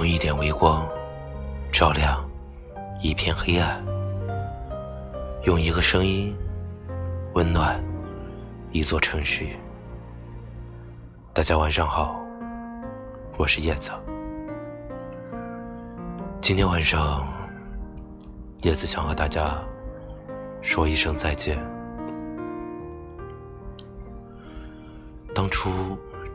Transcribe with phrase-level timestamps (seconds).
[0.00, 0.88] 用一点微光
[1.70, 2.26] 照亮
[3.02, 3.84] 一片黑暗，
[5.42, 6.34] 用一个声音
[7.34, 7.78] 温暖
[8.72, 9.46] 一座城市。
[11.34, 12.18] 大家晚上好，
[13.36, 13.90] 我是叶子。
[16.40, 17.28] 今天晚上，
[18.62, 19.62] 叶子想和大家
[20.62, 21.58] 说一声再见。
[25.34, 25.70] 当初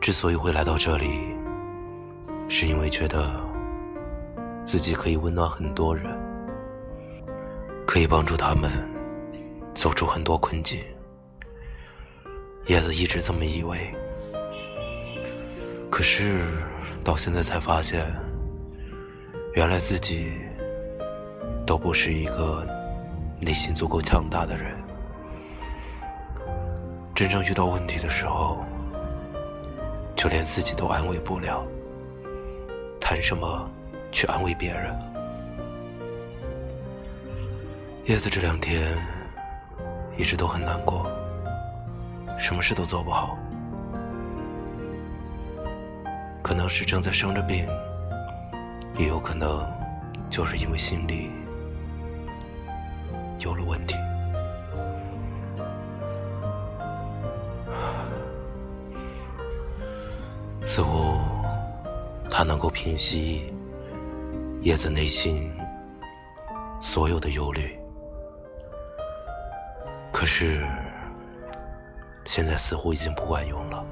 [0.00, 1.34] 之所以会来到这里，
[2.48, 3.44] 是因为觉得
[4.66, 6.12] 自己可以温暖很多人，
[7.86, 8.68] 可以帮助他们
[9.74, 10.82] 走出很多困境。
[12.66, 13.94] 叶子一直这么以为，
[15.88, 16.40] 可是
[17.04, 18.04] 到现在才发现，
[19.54, 20.32] 原来自己
[21.64, 22.66] 都不是一个
[23.40, 24.76] 内心足够强大的人。
[27.14, 28.58] 真正遇到问题的时候，
[30.16, 31.64] 就连自己都安慰不了，
[33.00, 33.70] 谈什么
[34.10, 34.94] 去安慰别人？
[38.04, 38.96] 叶子这两天
[40.16, 41.10] 一直都很难过，
[42.38, 43.36] 什么事都做不好，
[46.40, 47.66] 可能是正在生着病，
[48.96, 49.66] 也有可能
[50.30, 51.30] 就是因为心里
[53.40, 53.96] 有了问题。
[60.62, 61.18] 似乎
[62.30, 63.52] 他能够平息
[64.66, 65.48] 叶子内心
[66.80, 67.78] 所有的忧虑，
[70.12, 70.66] 可是
[72.24, 73.86] 现在似乎已经不管用了。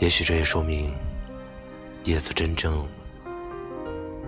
[0.00, 0.94] 也许这也说明
[2.04, 2.86] 叶子真正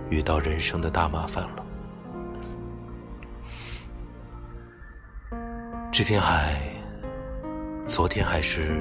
[0.09, 1.63] 遇到人生的大麻烦了。
[5.91, 6.59] 这片海，
[7.85, 8.75] 昨天还是。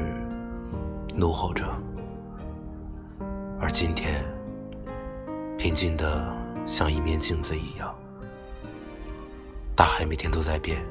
[1.14, 1.66] 怒吼着，
[3.60, 4.24] 而今天
[5.60, 7.94] 平静的像一面镜子一样。
[9.76, 10.82] 大海每天都在变，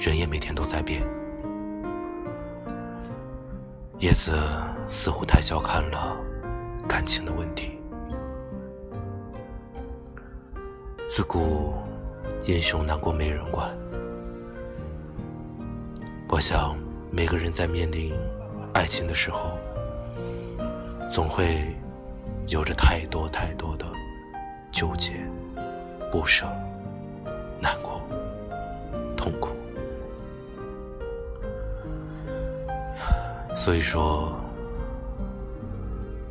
[0.00, 1.06] 人也每天都在变。
[4.00, 4.32] 叶子
[4.88, 6.16] 似乎太小看了
[6.88, 7.78] 感情的问题。
[11.06, 11.74] 自古
[12.46, 13.70] 英雄难过美人关，
[16.28, 16.76] 我想
[17.12, 18.12] 每个人在面临。
[18.74, 19.56] 爱情的时候，
[21.08, 21.64] 总会
[22.48, 23.84] 有着太多太多的
[24.72, 25.12] 纠结、
[26.10, 26.46] 不舍、
[27.60, 28.00] 难过、
[29.14, 29.50] 痛苦。
[33.54, 34.34] 所以说，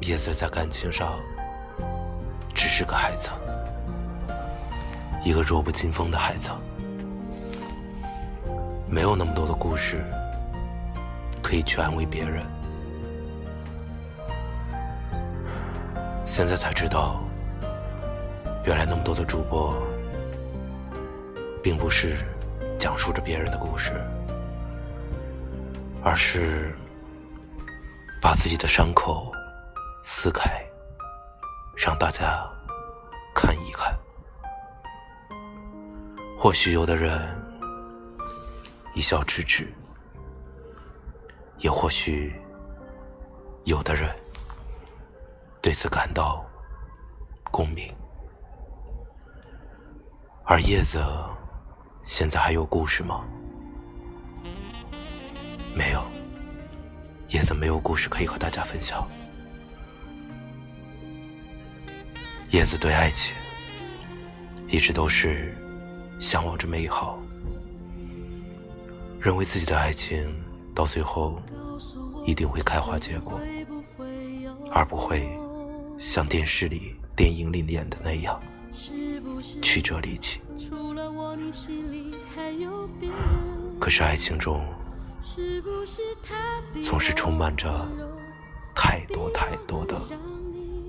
[0.01, 1.19] 叶子在感情上
[2.51, 3.29] 只是个孩子，
[5.23, 6.49] 一个弱不禁风的孩子，
[8.89, 10.03] 没有那么多的故事。
[11.43, 12.43] 可以去安慰别人。
[16.27, 17.19] 现在才知道，
[18.63, 19.73] 原来那么多的主播，
[21.63, 22.17] 并不是
[22.77, 23.93] 讲述着别人的故事，
[26.03, 26.75] 而是
[28.21, 29.31] 把自己的伤口
[30.03, 30.63] 撕开，
[31.75, 32.47] 让大家
[33.33, 33.97] 看一看。
[36.37, 37.19] 或许有的人
[38.93, 39.67] 一笑置之。
[41.59, 42.31] 也或许，
[43.63, 44.15] 有的人
[45.61, 46.45] 对此感到
[47.51, 47.93] 共鸣，
[50.45, 51.03] 而叶子
[52.03, 53.25] 现在还有故事吗？
[55.75, 56.03] 没有，
[57.29, 59.07] 叶子没有故事可以和大家分享。
[62.51, 63.35] 叶子对爱情
[64.67, 65.53] 一直都是
[66.19, 67.19] 向往着美好，
[69.19, 70.43] 认为自己的爱情。
[70.73, 71.41] 到最后，
[72.23, 73.39] 一定会开花结果，
[74.71, 75.27] 而不会
[75.97, 78.41] 像电视里、电影里演的那样
[79.61, 80.39] 曲折离奇。
[83.79, 84.65] 可是爱情中，
[86.81, 87.87] 总是充满着
[88.75, 89.99] 太多太多的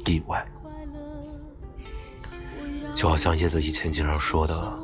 [0.07, 0.47] 意外，
[2.95, 4.79] 就好像叶子以前经常说的：“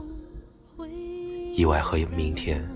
[1.52, 2.66] 意外和明天，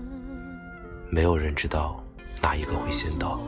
[1.09, 2.03] 没有人知道。”
[2.41, 3.39] 哪一个会先到？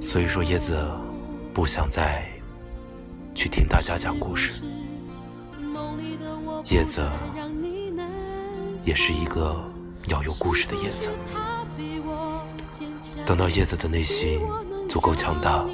[0.00, 0.80] 所以说，叶子
[1.54, 2.26] 不想再
[3.34, 4.52] 去听大家讲故事。
[6.66, 7.06] 叶子
[8.84, 9.62] 也是一个
[10.08, 11.10] 要有故事的叶子。
[13.26, 14.40] 等到叶子的内心
[14.88, 15.64] 足够强大，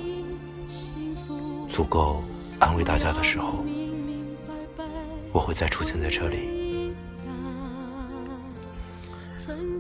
[1.69, 2.25] 足够
[2.59, 3.65] 安慰大家的时候，
[5.33, 6.93] 我会再出现在这里。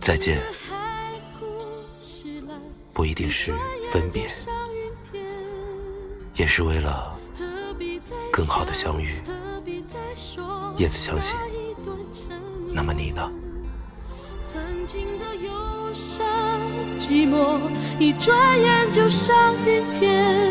[0.01, 0.41] 再见，
[2.93, 3.53] 不一定是
[3.91, 4.27] 分别，
[6.39, 7.13] 也是为了
[8.33, 9.21] 更好的相遇。
[10.77, 11.37] 叶子相信，
[12.73, 13.29] 那么你呢？
[14.45, 15.51] 曾经的忧
[15.93, 16.25] 伤、
[16.97, 17.59] 寂寞，
[17.99, 20.48] 一转眼就像云天。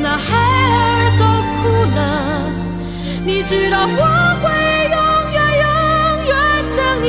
[0.00, 1.24] 那孩儿都
[1.56, 1.62] 哭
[1.96, 1.98] 了，
[3.24, 4.02] 你知道我
[4.42, 4.44] 会
[4.94, 4.96] 永
[5.32, 5.66] 远永
[6.28, 6.34] 远
[6.76, 7.04] 等你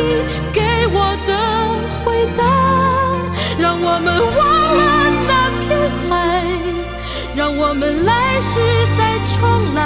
[0.54, 0.58] 给
[0.94, 1.30] 我的
[2.04, 2.06] 回
[2.36, 2.42] 答，
[3.60, 4.08] 让我们
[4.38, 4.40] 忘
[4.78, 4.82] 了
[5.28, 5.32] 那
[5.62, 5.68] 片
[6.10, 6.12] 海。
[7.36, 8.12] 让我们来
[8.42, 8.52] 世
[8.98, 9.36] 再重
[9.76, 9.82] 来，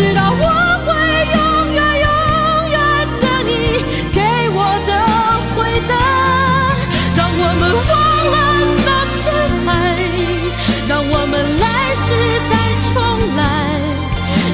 [0.00, 0.44] 知道我
[0.86, 0.88] 会
[1.36, 1.38] 永
[1.74, 2.08] 远永
[2.70, 2.80] 远
[3.20, 3.52] 等你
[4.14, 4.18] 给
[4.56, 4.58] 我
[4.88, 4.90] 的
[5.52, 5.92] 回答。
[7.14, 7.92] 让我们忘
[8.32, 8.36] 了
[8.86, 8.88] 那
[9.20, 9.22] 片
[9.66, 9.68] 海，
[10.88, 11.64] 让我们来
[12.00, 12.08] 世
[12.48, 12.52] 再
[12.88, 12.96] 重
[13.36, 13.40] 来，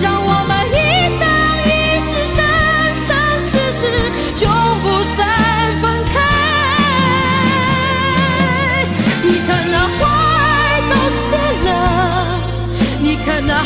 [0.02, 0.74] 让我们一
[1.14, 1.22] 生
[1.62, 1.70] 一
[2.02, 2.38] 世、生
[3.06, 3.08] 生
[3.38, 3.48] 世
[3.78, 3.80] 世，
[4.42, 4.50] 永
[4.82, 4.84] 不
[5.16, 5.18] 再
[5.80, 6.14] 分开。
[9.22, 11.24] 你看那花儿都谢
[11.70, 11.70] 了。
[12.98, 13.64] 你看那海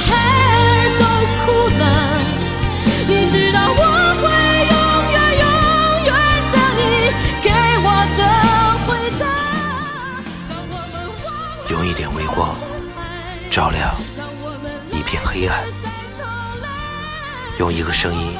[11.70, 12.56] 用一点微光
[13.48, 13.94] 照亮
[14.90, 15.64] 一片黑暗，
[17.60, 18.36] 用一个声音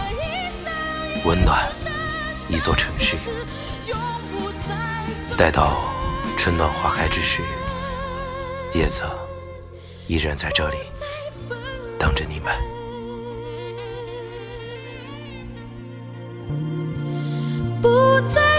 [1.25, 1.69] 温暖
[2.49, 3.17] 一座城市。
[5.38, 5.77] 待到
[6.37, 7.41] 春暖花开之时，
[8.75, 9.03] 叶子。
[10.09, 10.79] 依然在这里
[11.97, 12.53] 等着你们。
[17.81, 18.50] 不再。